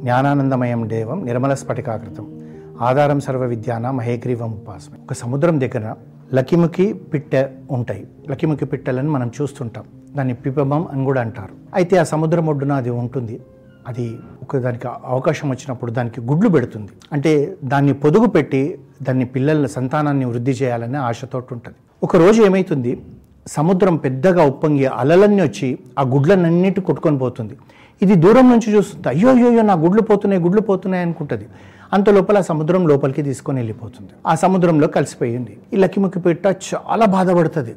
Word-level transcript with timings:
జ్ఞానానందమయం 0.00 0.88
దేవం 0.88 1.24
నిర్మల 1.24 1.54
స్ఫటికాకృతం. 1.54 2.40
ఆధారం 2.80 3.20
సర్వ 3.20 3.44
విద్యాన 3.44 3.90
మహేగ్రీవం 3.90 4.52
ఉపాసన 4.52 4.92
ఒక 5.02 5.12
సముద్రం 5.12 5.60
దగ్గర 5.60 5.94
లకిముకి 6.34 6.92
పిట్టె 6.92 7.48
ఉంటాయి. 7.70 8.06
లకిముకి 8.30 8.64
పిట్టెలను 8.64 9.10
మనం 9.10 9.30
చూస్తుంటాం. 9.42 9.84
దాన్ని 10.16 10.34
పిపమం 10.34 10.88
అని 10.92 11.04
కూడా 11.04 11.20
అంటారు. 11.20 11.54
అయితే 11.74 11.96
ఆ 11.96 12.02
సముద్రం 12.02 12.46
ఒడ్డున 12.46 12.72
అది 12.72 12.90
ఉంటుంది. 12.90 13.40
అది 13.88 14.18
ఒక 14.42 14.56
దానికి 14.56 14.88
అవకాశం 15.04 15.48
వచ్చినప్పుడు 15.50 15.90
దానికి 15.90 16.20
గుడ్లు 16.20 16.48
పెడుతుంది. 16.48 16.88
అంటే 17.12 17.56
దాన్ని 17.64 17.92
పొదుగు 17.92 18.26
పెట్టి 18.26 18.78
దాన్ని 19.02 19.24
పిల్లల 19.24 19.66
సంతానాన్ని 19.66 20.24
వృద్ధి 20.24 20.50
చేయాలనే 20.50 20.98
ఆశతోటి 20.98 21.54
ఉంటుంది. 21.54 21.76
ఒకరోజు 22.02 22.42
ఏమైతుంది? 22.42 23.02
సముద్రం 23.46 23.96
పెద్దగా 23.96 24.42
ఉప్పొంగి 24.42 24.86
అలలన్నీ 24.86 25.42
వచ్చి 25.42 25.78
ఆ 25.98 26.02
గుడ్లనన్నిటి 26.02 26.80
కొట్టుకొని 26.80 27.18
పోతుంది. 27.18 27.56
ఇది 28.02 28.14
దూరం 28.24 28.46
నుంచి 28.52 28.68
చూస్తుంది 28.74 29.08
అయ్యో 29.08 29.28
అయ్యో 29.34 29.62
నా 29.70 29.74
గుడ్లు 29.84 30.02
పోతున్నాయి 30.02 30.40
గుడ్లు 30.42 30.62
పోతున్నాయి 30.68 31.02
అనుకుంటుంది. 31.06 31.46
అంత 31.92 32.08
లోపల 32.16 32.38
సముద్రం 32.50 32.82
లోపలికి 32.90 33.22
తీసుకొని 33.28 33.58
వెళ్ళిపోతుంది. 33.60 34.12
ఆ 34.26 34.32
సముద్రంలో 34.34 34.86
కలిసిపోయింది 34.96 35.52
ఈ 35.72 35.76
లక్కిముక్కి 35.76 36.20
పెట్ట 36.26 36.46
చాలా 36.68 37.06
బాధపడుతుంది. 37.16 37.74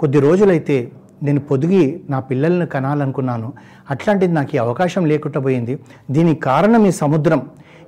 కొద్ది 0.00 0.20
రోజులైతే 0.26 0.76
నేను 1.26 1.40
పొదిగి 1.40 1.82
నా 2.10 2.20
పిల్లల్ని 2.20 2.66
కనాలనుకున్నాను. 2.66 3.52
అట్లాంటిది 3.90 4.32
నాకు 4.32 4.56
ఈ 4.56 4.58
అవకాశం 4.58 5.02
లేకుండా 5.10 5.40
పోయింది. 5.40 5.74
దీనికి 6.10 6.40
కారణం 6.40 6.86
ఈ 6.86 6.92
సముద్రం. 7.02 7.42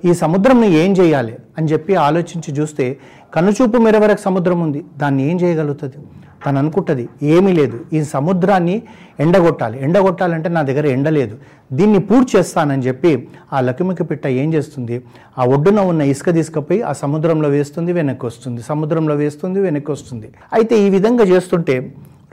ఈ 0.05 0.13
సముద్రంని 0.13 0.67
ఏం 0.81 0.91
చేయాలి 0.99 1.33
అని 1.57 1.67
చెప్పి 1.67 1.93
ఆలోచించి 2.07 2.51
చూస్తే 2.59 2.85
కనుచూపు 3.33 3.77
మేర 3.77 3.97
వరకు 3.97 4.21
సముద్రం 4.21 4.59
ఉంది. 4.65 4.85
దాన్ని 4.97 5.21
ఏం 5.29 5.35
చేయగలుగుతుంది? 5.43 5.97
తను 6.45 6.57
అనుకుంటుంది 6.57 7.09
ఏమీ 7.23 7.53
లేదు. 7.53 7.77
ఈ 7.93 8.03
సముద్రాన్ని 8.03 8.83
ఎండగొట్టాలి. 9.19 9.77
ఎండగొట్టాలంటే 9.79 10.49
నా 10.49 10.61
దగ్గర 10.61 10.85
ఎండ 10.85 11.07
లేదు. 11.09 11.35
దీన్ని 11.73 11.99
పూర్తి 11.99 12.37
చేస్తానని 12.37 12.83
చెప్పి 12.83 13.27
ఆ 13.53 13.61
లకిమికి 13.61 14.03
పిట్ట 14.03 14.27
ఏం 14.27 14.53
చేస్తుంది? 14.53 15.01
ఆ 15.37 15.45
ఒడ్డున 15.45 15.79
ఉన్న 15.79 16.01
ఇసుక 16.01 16.29
తీసుకుపోయి 16.33 16.81
ఆ 16.81 16.93
సముద్రంలో 16.93 17.49
వేస్తుంది 17.49 17.93
వెనక్కి 17.93 18.25
వస్తుంది. 18.25 18.61
సముద్రంలో 18.61 19.15
వేస్తుంది 19.15 19.59
వెనక్కి 19.59 19.91
వస్తుంది. 19.91 20.29
అయితే 20.53 20.87
ఈ 20.87 20.89
విధంగా 20.89 21.23
చేస్తుంటే 21.23 21.77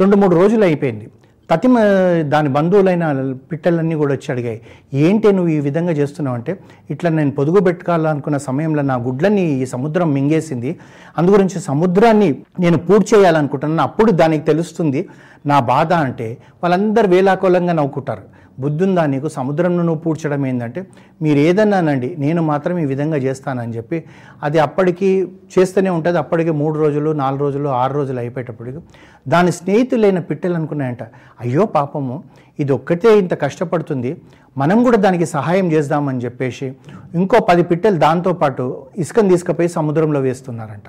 రెండు 0.01 0.17
మూడు 0.17 0.37
రోజులు 0.37 0.65
అయిపోయింది. 0.65 1.09
తతిమ 1.51 1.79
దాని 2.23 2.49
బంధువులైన 2.49 3.35
పిట్టలన్నీ 3.53 3.95
కూడా 3.95 4.13
వచ్చి 4.15 4.33
అడిగాయి 4.33 4.61
ఏంటి 4.95 5.33
నువ్వు 5.33 5.51
ఈ 5.53 5.61
విధంగా 5.61 5.93
చేస్తున్నావు? 5.93 6.37
అంటే 6.37 6.53
ఇట్లా 6.91 7.11
నేను 7.11 7.31
పొదుగు 7.31 7.61
పెట్టుకోవాలనుకున్న 7.61 8.37
సమయంలో 8.37 8.83
నా 8.83 8.97
గుడ్లని 8.97 9.45
ఈ 9.63 9.67
సముద్రం 9.67 10.13
మింగేసింది. 10.15 10.79
అందుగురించి 11.19 11.61
సముద్రాన్ని 11.61 12.29
నేను 12.61 12.79
పూర్తి 12.79 13.17
చేయాలనుకుంటున్నాను. 13.17 13.83
అప్పుడు 13.83 14.13
దానికి 14.13 14.45
తెలుస్తుంది 14.45 15.09
నా 15.47 15.61
బాధ 15.61 15.93
అంటే 15.93 16.39
వాళ్ళందరూ 16.63 17.09
వేలాకోలంగా 17.09 17.73
నవ్వుకుంటారు. 17.73 18.25
బుద్ధుందా 18.59 19.03
నీకు? 19.07 19.29
సముద్రంను 19.29 19.83
నువ్వు 19.83 20.01
పూడ్చడం 20.05 20.47
ఏంటంటే 20.47 20.81
మీరు 21.23 21.39
ఏదన్నానండి 21.39 22.17
నేను 22.19 22.43
మాత్రం 22.43 22.79
ఈ 22.79 22.87
విధంగా 22.87 23.17
చేస్తానని 23.17 23.75
చెప్పి 23.77 23.99
అది 24.43 24.59
అప్పటికి 24.59 25.11
చేస్తూనే 25.57 25.91
ఉంటుంది. 25.91 26.19
అప్పటికి 26.19 26.51
మూడు 26.51 26.79
రోజులు 26.79 27.13
నాలుగు 27.13 27.41
రోజులు 27.41 27.69
ఆరు 27.69 27.95
రోజులు 27.95 28.19
అయిపోయేటప్పటికి 28.19 28.81
దాని 29.29 29.53
స్నేహితులైన 29.53 30.19
పిట్టలు 30.19 30.55
అనుకున్నాయంట 30.55 31.03
అయ్యో 31.41 31.67
పాపము 31.67 32.17
ఇది 32.59 32.73
ఒక్కటే 32.73 33.19
ఇంత 33.19 33.35
కష్టపడుతుంది 33.45 34.17
మనం 34.59 34.83
కూడా 34.85 34.99
దానికి 34.99 35.27
సహాయం 35.27 35.73
చేద్దామని 35.73 36.19
చెప్పేసి 36.19 36.73
ఇంకో 37.15 37.39
పది 37.51 37.63
పిట్టలు 37.63 37.99
దాంతోపాటు 37.99 38.65
ఇసుకను 38.97 39.29
తీసుకుపోయి 39.29 39.69
సముద్రంలో 39.69 40.21
వేస్తున్నారంట. 40.21 40.89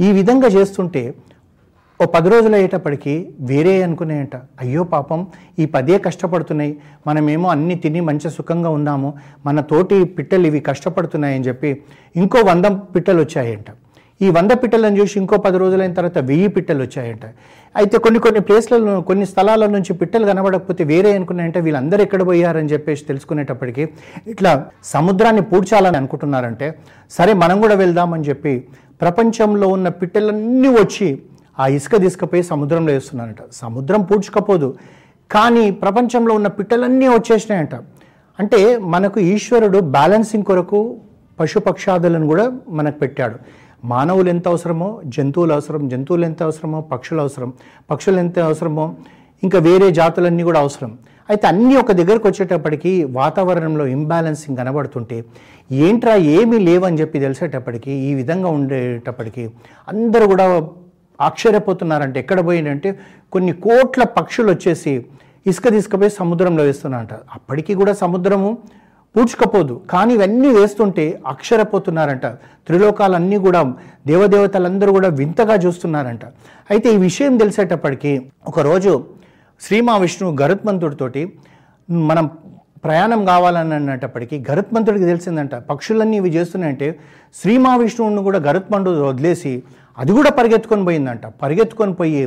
ఈ 0.00 0.12
విధంగా 0.12 0.48
చేస్తుంటే 0.48 1.14
ఓ 2.00 2.04
పది 2.06 2.28
రోజులు 2.28 2.54
అయ్యేటప్పటికీ 2.54 3.12
వేరే 3.50 3.82
అనుకునేయంట. 3.82 4.36
అయ్యో 4.60 4.82
పాపం 4.84 5.20
ఈ 5.58 5.64
పదే 5.74 5.98
కష్టపడుతున్నాయి. 5.98 6.72
మనమేమో 7.06 7.48
అన్ని 7.48 7.74
తిని 7.74 8.00
మంచి 8.00 8.30
సుఖంగా 8.30 8.70
ఉన్నాము. 8.70 9.14
మన 9.46 9.60
తోటి 9.60 10.04
పిట్టలు 10.04 10.46
ఇవి 10.46 10.60
కష్టపడుతున్నాయని 10.60 11.44
చెప్పి 11.48 11.70
ఇంకో 12.16 12.40
వంద 12.40 12.64
పిట్టలు 12.94 13.20
వచ్చాయంట. 13.24 13.68
ఈ 14.20 14.28
వంద 14.36 14.50
పిట్టలను 14.62 14.96
చూసి 15.00 15.18
ఇంకో 15.20 15.36
పది 15.36 15.58
రోజులైన 15.62 15.92
తర్వాత 15.92 16.18
వెయ్యి 16.30 16.48
పిట్టలు 16.48 16.82
వచ్చాయంట. 16.82 17.24
అయితే 17.76 17.96
కొన్ని 17.98 18.20
కొన్ని 18.26 18.40
ప్లేస్లలో 18.40 19.00
కొన్ని 19.00 19.26
స్థలాల 19.26 19.66
నుంచి 19.66 19.94
పిట్టలు 20.00 20.26
కనబడకపోతే 20.26 20.84
వేరే 20.84 21.12
అనుకున్నాయంటే. 21.18 21.60
వీళ్ళందరూ 21.60 22.02
ఎక్కడ 22.02 22.22
పోయారని 22.26 22.72
చెప్పేసి 22.74 23.04
తెలుసుకునేటప్పటికి 23.04 23.86
ఇట్లా 24.34 24.52
సముద్రాన్ని 24.84 25.44
పూడ్చాలని 25.52 25.96
అనుకుంటున్నారంటే 25.96 26.68
సరే 27.10 27.34
మనం 27.44 27.56
కూడా 27.60 27.74
వెళ్దామని 27.74 28.26
చెప్పి 28.30 28.54
ప్రపంచంలో 29.00 29.68
ఉన్న 29.68 29.88
పిట్టలన్నీ 30.02 30.68
వచ్చి 30.68 31.08
ఆ 31.58 31.66
ఇసుక 31.66 31.96
తీసుకుపోయి 31.96 32.42
సముద్రంలో 32.42 32.92
వేస్తున్నానంట 32.92 33.42
సముద్రం 33.52 34.02
పూడ్చుకపోదు. 34.02 34.74
కానీ 35.30 35.70
ప్రపంచంలో 35.70 36.34
ఉన్న 36.34 36.46
పిట్టలన్నీ 36.46 37.08
వచ్చేసినాయంట. 37.08 37.74
అంటే 38.38 38.76
మనకు 38.76 39.20
ఈశ్వరుడు 39.20 39.78
బ్యాలెన్సింగ్ 39.80 40.44
కొరకు 40.44 40.96
పశుపక్షాదులను 41.40 42.26
కూడా 42.26 42.52
మనకు 42.68 42.98
పెట్టాడు. 42.98 43.36
మానవులు 43.84 44.28
ఎంత 44.28 44.48
అవసరమో 44.48 45.00
జంతువులు 45.06 45.52
అవసరం 45.52 45.88
జంతువులు 45.88 46.24
ఎంత 46.24 46.42
అవసరమో 46.42 46.80
పక్షులు 46.80 47.20
అవసరం 47.20 47.52
పక్షులు 47.90 48.18
ఎంత 48.18 48.38
అవసరమో 48.38 48.94
ఇంకా 49.42 49.58
వేరే 49.58 49.90
జాతులన్నీ 49.90 50.42
కూడా 50.42 50.60
అవసరం. 50.60 50.98
అయితే 51.30 51.46
అన్నీ 51.46 51.76
ఒక 51.76 51.92
దగ్గరకు 51.92 52.28
వచ్చేటప్పటికి 52.28 53.04
వాతావరణంలో 53.04 53.86
ఇంబ్యాలెన్సింగ్ 53.86 54.56
కనబడుతుంటే 54.56 55.24
ఏంట్రా 55.72 56.14
ఏమీ 56.14 56.58
లేవని 56.58 56.98
చెప్పి 57.00 57.20
తెలిసేటప్పటికి 57.20 57.90
ఈ 57.90 58.14
విధంగా 58.14 58.48
ఉండేటప్పటికి 58.48 59.50
అందరూ 59.88 60.26
కూడా 60.26 60.46
ఆశ్చర్యపోతున్నారంటే 61.20 62.20
ఎక్కడ 62.20 62.46
పోయిందంటే 62.46 62.98
కొన్ని 63.32 63.52
కోట్ల 63.52 64.04
పక్షులు 64.04 64.50
వచ్చేసి 64.52 65.04
ఇసుక 65.46 65.68
తీసుకుపోయి 65.68 66.10
సముద్రంలో 66.10 66.62
వేస్తున్నారంట. 66.62 67.12
అప్పటికి 67.12 67.74
కూడా 67.74 67.92
సముద్రము 67.92 68.58
పూడ్చుకపోదు. 69.16 69.80
కానీ 69.90 70.14
ఇవన్నీ 70.14 70.48
వేస్తుంటే 70.48 71.20
అక్షరపోతున్నారంట 71.26 72.26
త్రిలోకాలన్నీ 72.66 73.38
కూడా 73.38 73.74
దేవదేవతలందరూ 74.06 74.92
కూడా 74.92 75.08
వింతగా 75.08 75.54
చూస్తున్నారంట. 75.54 76.24
అయితే 76.70 76.94
ఈ 76.94 76.96
విషయం 76.96 77.36
తెలిసేటప్పటికీ 77.36 78.20
ఒకరోజు 78.46 79.04
శ్రీ 79.60 79.80
మహావిష్ణువు 79.80 80.36
గరుత్మంతుడితోటి 80.42 81.32
మనం 81.88 82.30
ప్రయాణం 82.84 83.24
కావాలని 83.24 83.74
అన్నప్పటికీ 83.74 84.44
గరుత్మంతుడికి 84.50 85.04
తెలిసిందంట. 85.04 85.54
పక్షులన్నీ 85.54 86.16
ఇవి 86.16 86.28
చేస్తున్నాయంటే 86.28 86.98
శ్రీ 87.34 87.58
మహావిష్ణువుని 87.58 88.22
కూడా 88.22 88.38
గరుత్మంతుడు 88.38 89.00
వదిలేసి 89.00 89.62
అది 89.98 90.12
కూడా 90.18 90.30
పరిగెత్తుకొని 90.38 90.84
పోయిందంట. 90.88 91.26
పరిగెత్తుకొని 91.42 91.94
పోయి 92.00 92.22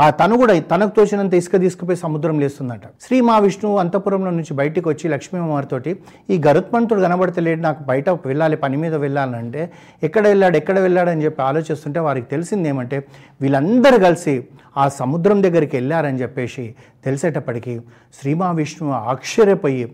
ఆ 0.00 0.06
తను 0.20 0.34
కూడా 0.40 0.54
తనకు 0.70 0.92
తోచినంత 0.96 1.34
ఇసుక 1.40 1.56
తీసుకుపోయి 1.62 1.98
సముద్రం 2.02 2.36
లేస్తుందంట. 2.42 2.86
శ్రీ 3.04 3.18
మహావిష్ణువు 3.28 3.76
అంతపురంలో 3.82 4.30
నుంచి 4.30 4.52
బయటికి 4.54 4.86
వచ్చి 4.88 5.06
లక్ష్మీమారితోటి 5.14 5.92
ఈ 6.32 6.36
గరుత్మంతుడు 6.46 7.00
కనబడతలేడు 7.06 7.60
నాకు 7.60 7.80
బయట 7.90 8.08
వెళ్ళాలి 8.30 8.56
పని 8.64 8.76
మీద 8.82 8.94
వెళ్ళాలంటే 9.04 9.62
ఎక్కడ 10.08 10.24
వెళ్ళాడు 10.32 10.56
ఎక్కడ 10.56 10.78
వెళ్ళాడని 10.86 11.24
చెప్పి 11.26 11.42
ఆలోచిస్తుంటే 11.42 12.00
వారికి 12.00 12.28
తెలిసింది 12.34 12.68
ఏమంటే 12.68 12.98
వీళ్ళందరూ 13.42 13.98
కలిసి 14.06 14.34
ఆ 14.76 14.86
సముద్రం 15.00 15.38
దగ్గరికి 15.46 15.74
వెళ్ళారని 15.76 16.20
చెప్పేసి 16.24 16.66
తెలిసేటప్పటికీ 17.04 17.76
శ్రీ 18.20 18.34
మహావిష్ణువు 18.34 18.94
ఆశ్చర్యపోయి 19.14 19.86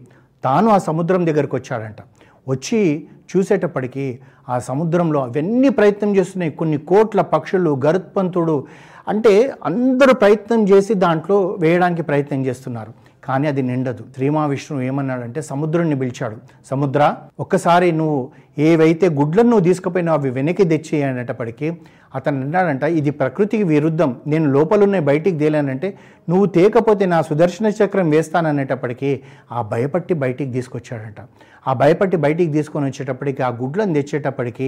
తాను 0.44 0.68
ఆ 0.70 0.78
సముద్రం 0.88 1.22
దగ్గరికి 1.26 1.54
వచ్చాడంట. 1.56 2.00
వచ్చి 2.48 3.06
చూసేటప్పటికీ 3.36 4.18
ఆ 4.48 4.58
సముద్రంలో 4.58 5.20
అవన్నీ 5.20 5.68
ప్రయత్నం 5.68 6.16
చేస్తున్నాయి. 6.16 6.52
కొన్ని 6.52 6.78
కోట్ల 6.78 7.20
పక్షులు 7.20 7.80
గరుత్పంతుడు 7.86 8.66
అంటే 9.08 9.52
అందరూ 9.64 10.14
ప్రయత్నం 10.14 10.68
చేసి 10.68 10.94
దాంట్లో 10.94 11.56
వేయడానికి 11.60 12.02
ప్రయత్నం 12.02 12.46
చేస్తున్నారు. 12.46 12.92
కానీ 13.24 13.48
అది 13.48 13.62
నిండదు. 13.62 14.04
శ్రీమా 14.14 14.46
విష్ణువు 14.46 14.82
ఏమన్నాడంటే 14.82 15.42
సముద్రుణ్ణి 15.42 15.96
పిలిచాడు. 15.98 16.36
సముద్ర 16.70 17.14
ఒక్కసారి 17.40 17.92
నువ్వు 17.92 18.30
ఏవైతే 18.58 19.08
గుడ్లను 19.08 19.48
నువ్వు 19.48 19.64
తీసుకుపోయినావు 19.64 20.18
అవి 20.18 20.30
వెనక్కి 20.30 20.64
తెచ్చి 20.64 21.02
అనేటప్పటికీ 21.02 21.72
అతను 22.18 22.40
అన్నాడంట 22.44 22.84
ఇది 22.98 23.10
ప్రకృతికి 23.20 23.64
విరుద్ధం. 23.72 24.10
నేను 24.32 24.46
లోపలున్న 24.56 24.98
బయటికి 25.10 25.36
తేలానంటే 25.38 25.88
నువ్వు 26.30 26.46
తేకపోతే 26.56 27.06
నా 27.14 27.18
సుదర్శన 27.30 27.72
చక్రం 27.78 28.10
వేస్తాననేటప్పటికీ 28.10 29.10
ఆ 29.52 29.62
భయపట్టి 29.72 30.14
బయటికి 30.22 30.50
తీసుకొచ్చాడంట. 30.52 31.20
ఆ 31.68 31.72
భయపట్టి 31.80 32.16
బయటికి 32.24 32.50
తీసుకొని 32.52 32.86
వచ్చేటప్పటికి 32.90 33.42
ఆ 33.42 33.48
గుడ్లను 33.60 33.92
తెచ్చేటప్పటికి 33.94 34.66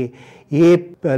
ఏ 0.61 0.69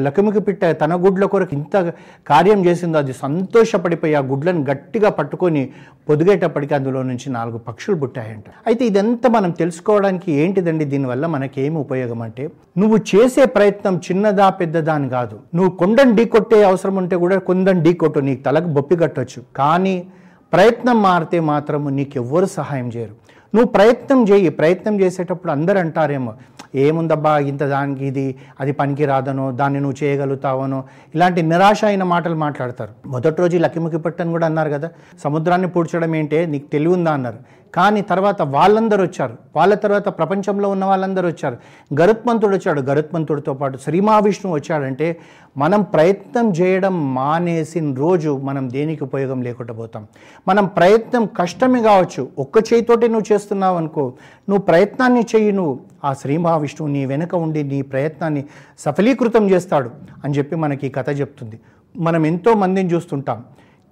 లకమికి 0.04 0.40
పిట్ట 0.46 0.64
తన 0.80 0.94
గుడ్ల 1.04 1.24
కొరకు 1.32 1.54
ఇంత 1.56 1.92
కార్యం 2.30 2.60
చేసిందో 2.66 2.98
అది 2.98 3.12
సంతోషపడిపోయి 3.12 4.14
ఆ 4.20 4.22
గుడ్లను 4.30 4.62
గట్టిగా 4.70 5.10
పట్టుకొని 5.18 5.62
పొదిగేటప్పటికి 6.08 6.74
అందులో 6.74 7.02
నుంచి 7.10 7.30
నాలుగు 7.36 7.58
పక్షులు 7.68 7.96
పుట్టాయంట. 7.96 8.44
అయితే 8.66 8.82
ఇదంతా 8.90 9.28
మనం 9.36 9.50
తెలుసుకోవడానికి 9.60 10.32
ఏంటిదండి? 10.32 10.84
దీనివల్ల 10.84 11.26
మనకేమి 11.26 11.78
ఉపయోగం 11.86 12.22
అంటే 12.22 12.46
నువ్వు 12.78 12.98
చేసే 13.12 13.44
ప్రయత్నం 13.56 13.94
చిన్నదా 14.08 14.48
పెద్దదా 14.60 14.94
అని 14.94 15.08
కాదు. 15.16 15.38
నువ్వు 15.54 15.70
కొండను 15.76 16.14
ఢీ 16.18 16.24
కొట్టే 16.24 16.64
అవసరం 16.64 16.96
ఉంటే 16.96 17.16
కూడా 17.16 17.38
కొందని 17.38 17.82
ఢీ 17.82 17.92
కొట్టు 17.92 18.18
నీకు 18.18 18.42
తలకు 18.42 18.66
బొప్పి 18.66 18.96
కట్టొచ్చు. 18.96 19.42
కానీ 19.56 20.06
ప్రయత్నం 20.52 21.02
మారితే 21.02 21.40
మాత్రము 21.40 21.88
నీకెవ్వరు 21.88 22.46
సహాయం 22.46 22.88
చేయరు. 22.88 23.14
నువ్వు 23.54 23.68
ప్రయత్నం 23.68 24.28
చేయి. 24.28 24.48
ప్రయత్నం 24.48 25.00
చేసేటప్పుడు 25.00 25.52
అందరు 25.52 25.78
అంటారేమో 25.78 26.32
ఏముందబ్బా 26.74 27.38
ఇంత 27.38 27.62
దానికి 27.62 28.06
ఇది 28.06 28.24
అది 28.60 28.72
పనికి 28.72 29.04
రాదనో 29.04 29.52
దాన్ని 29.52 29.80
నువ్వు 29.80 30.04
చేయగలుగుతావనో. 30.04 30.84
ఇలాంటి 31.14 31.42
నిరాశ 31.42 31.84
అయిన 31.84 32.02
మాటలు 32.02 32.34
మాట్లాడతారు. 32.34 32.92
మొదటి 33.06 33.40
రోజు 33.40 33.58
లక్కిముఖి 33.58 33.98
పట్టని 33.98 34.30
కూడా 34.30 34.46
అన్నారు 34.46 34.70
కదా 34.70 34.90
సముద్రాన్ని 35.24 35.68
పూడ్చడం 35.68 36.14
ఏంటే? 36.14 36.46
నీకు 36.46 36.68
తెలివి 36.72 36.94
ఉందా? 36.94 37.12
అన్నారు. 37.12 37.38
కానీ 37.74 38.00
తర్వాత 38.00 38.42
వాళ్ళందరూ 38.42 39.02
వచ్చారు. 39.02 39.36
వాళ్ళ 39.56 39.74
తర్వాత 39.74 40.08
ప్రపంచంలో 40.08 40.68
ఉన్న 40.68 40.84
వాళ్ళందరూ 40.84 41.28
వచ్చారు. 41.28 41.56
గరుత్మంతుడు 42.00 42.56
వచ్చాడు. 42.56 42.80
గరుత్మంతుడితో 42.80 43.54
పాటు 43.54 43.78
శ్రీ 43.78 44.00
మహావిష్ణువు 44.00 44.56
వచ్చాడంటే 44.56 45.20
మనం 45.56 45.82
ప్రయత్నం 45.82 46.50
చేయడం 46.50 47.14
మానేసిన 47.14 47.94
రోజు 47.94 48.36
మనం 48.36 48.70
దేనికి 48.70 49.04
ఉపయోగం 49.04 49.42
లేకుండా 49.42 49.74
పోతాం. 49.74 50.06
మనం 50.48 50.66
ప్రయత్నం 50.66 51.26
కష్టమే 51.26 51.82
కావచ్చు. 51.82 52.28
ఒక్క 52.38 52.58
చేయితోటి 52.58 53.08
నువ్వు 53.08 53.32
చేస్తున్నావు 53.32 53.76
అనుకో. 53.76 54.12
నువ్వు 54.48 54.64
ప్రయత్నాన్ని 54.64 55.20
చెయ్యి 55.20 55.52
నువ్వు. 55.52 55.80
ఆ 56.04 56.12
శ్రీ 56.12 56.36
మహావిష్ణువు 56.36 56.92
నీ 56.92 57.06
వెనుక 57.06 57.34
ఉండి 57.34 57.62
నీ 57.62 57.82
ప్రయత్నాన్ని 57.82 58.44
సఫలీకృతం 58.78 59.50
చేస్తాడు 59.50 59.90
అని 60.24 60.38
చెప్పి 60.38 60.56
మనకి 60.56 60.86
ఈ 60.86 60.90
కథ 60.90 61.20
చెప్తుంది. 61.20 61.60
మనం 61.96 62.26
ఎంతో 62.26 62.54
మందిని 62.54 62.92
చూస్తుంటాం. 62.92 63.44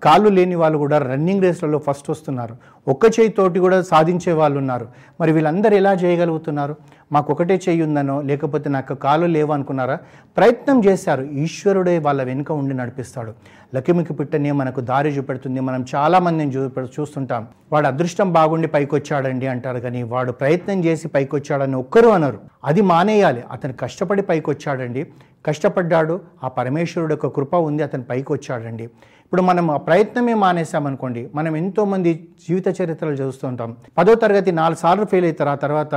కాళ్ళు 0.02 0.28
లేని 0.28 0.54
వాళ్ళు 0.54 0.78
కూడా 0.78 0.98
రన్నింగ్ 0.98 1.42
రేస్లలో 1.42 1.78
ఫస్ట్ 1.78 2.10
వస్తున్నారు. 2.10 2.56
ఒక్క 2.88 3.04
చేయితోటి 3.06 3.58
కూడా 3.58 3.82
సాధించే 3.82 4.32
వాళ్ళు 4.32 4.58
ఉన్నారు. 4.58 4.88
మరి 5.20 5.32
వీళ్ళందరూ 5.32 5.76
ఎలా 5.76 5.92
చేయగలుగుతున్నారు? 5.92 6.76
మాకు 7.12 7.32
ఒకటే 7.32 7.60
చేయుందనో 7.68 8.22
లేకపోతే 8.22 8.70
నాకు 8.70 8.94
కాలు 8.94 9.26
లేవు 9.26 9.52
అనుకున్నారా? 9.52 9.98
ప్రయత్నం 10.36 10.84
చేశారు. 10.84 11.22
ఈశ్వరుడే 11.22 11.98
వాళ్ళ 11.98 12.22
వెనుక 12.22 12.52
ఉండి 12.52 12.74
నడిపిస్తాడు. 12.74 13.32
లక్ష్మికి 13.74 14.12
పిట్టనే 14.12 14.52
మనకు 14.52 14.80
దారి 14.80 15.08
చూపెడుతుంది. 15.08 15.60
మనం 15.60 15.86
చాలామందిని 15.94 16.50
చూ 16.50 16.70
చూస్తుంటాం. 17.00 17.46
వాడు 17.72 17.86
అదృష్టం 17.86 18.32
బాగుండి 18.32 18.68
పైకి 18.68 18.94
వచ్చాడండి 18.94 19.46
అంటారు 19.46 19.78
కానీ 19.78 20.02
వాడు 20.02 20.32
ప్రయత్నం 20.32 20.84
చేసి 20.84 21.08
పైకి 21.08 21.36
వచ్చాడని 21.36 21.76
ఒక్కరు 21.76 22.08
అనరు. 22.08 22.38
అది 22.64 22.80
మానేయాలి. 22.80 23.44
అతను 23.50 23.72
కష్టపడి 23.72 24.22
పైకొచ్చాడండి. 24.22 25.06
కష్టపడ్డాడు. 25.46 26.20
ఆ 26.44 26.48
పరమేశ్వరుడు 26.48 27.12
యొక్క 27.12 27.26
కృప 27.26 27.54
ఉంది. 27.54 27.82
అతను 27.82 28.02
పైకి 28.02 28.32
వచ్చాడండి 28.32 28.84
ఇప్పుడు 29.26 29.42
మనం 29.42 29.70
ఆ 29.70 29.76
ప్రయత్నమే 29.76 30.34
మానేసామనుకోండి 30.34 31.30
మనం 31.34 31.56
ఎంతోమంది 31.56 32.28
జీవిత 32.48 32.68
చరిత్రలు 32.68 33.14
చూస్తుంటాం 33.14 33.76
పదో 33.98 34.14
తరగతి 34.14 34.52
నాలుగు 34.52 34.78
సార్లు 34.78 35.04
ఫెయిల్ 35.04 35.26
అవుతారు 35.26 35.50
ఆ 35.50 35.54
తర్వాత 35.54 35.94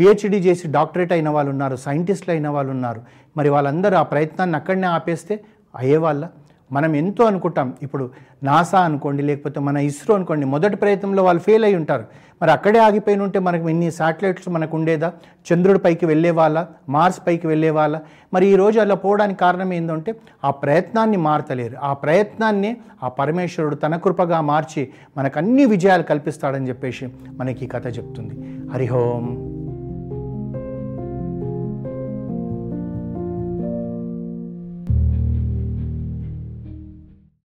పిహెచ్డి 0.00 0.36
చేసి 0.36 0.68
డాక్టరేట్ 0.68 1.12
అయిన 1.12 1.28
వాళ్ళు 1.28 1.50
ఉన్నారు 1.50 1.76
సైంటిస్టులు 1.76 2.30
అయిన 2.32 2.48
వాళ్ళు 2.48 2.70
ఉన్నారు 2.70 3.00
మరి 3.36 3.48
వాళ్ళందరూ 3.48 3.96
ఆ 3.96 4.02
ప్రయత్నాన్ని 4.02 4.56
అక్కడనే 4.56 4.86
ఆపేస్తే 4.86 5.40
అయ్యేవాళ్ళ 5.76 6.28
మనం 6.72 6.96
ఎంతో 6.96 7.24
అనుకుంటాం. 7.24 7.74
ఇప్పుడు 7.82 8.10
నాసా 8.42 8.80
అనుకోండి 8.80 9.22
లేకపోతే 9.22 9.60
మన 9.60 9.76
ఇస్రో 9.76 10.14
అనుకోండి 10.14 10.46
మొదటి 10.46 10.76
ప్రయత్నంలో 10.76 11.24
వాళ్ళు 11.24 11.42
ఫెయిల్ 11.42 11.64
అయి 11.64 11.74
ఉంటారు. 11.74 12.04
మరి 12.42 12.50
అక్కడే 12.50 12.78
ఆగిపోయిన 12.78 13.22
ఉంటే 13.22 13.38
మనకు 13.38 13.68
ఇన్ని 13.68 13.90
శాటిలైట్స్ 13.90 14.48
మనకు 14.48 14.76
ఉండేదా? 14.76 15.12
చంద్రుడి 15.52 15.78
పైకి 15.78 16.06
వెళ్ళే 16.06 16.30
వాళ్ళ 16.30 16.66
మార్స్ 16.88 17.26
పైకి 17.26 17.46
వెళ్ళే 17.46 17.70
వాళ్ళ. 17.70 18.00
మరి 18.34 18.46
ఈరోజు 18.46 18.80
అలా 18.80 18.94
పోవడానికి 18.94 19.40
కారణం 19.40 19.72
ఏంటంటే 19.72 20.14
ఆ 20.44 20.50
ప్రయత్నాన్ని 20.50 21.16
మారతలేరు. 21.16 21.76
ఆ 21.76 21.92
ప్రయత్నాన్ని 21.92 22.76
ఆ 23.02 23.08
పరమేశ్వరుడు 23.08 23.74
తన 23.74 23.96
కృపగా 23.96 24.40
మార్చి 24.40 24.88
మనకు 25.16 25.38
అన్ని 25.38 25.64
విజయాలు 25.64 26.02
కల్పిస్తాడని 26.02 26.68
చెప్పేసి 26.68 27.08
మనకి 27.32 27.64
ఈ 27.64 27.68
కథ 27.68 27.98
చెప్తుంది. 27.98 28.68
హరిహోం 28.70 29.49